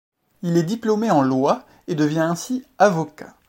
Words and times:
Il 0.41 0.57
est 0.57 0.63
diplômé 0.63 1.11
en 1.11 1.21
loi 1.21 1.63
et 1.87 1.93
devient 1.93 2.21
ainsi 2.21 2.65
avocat. 2.79 3.35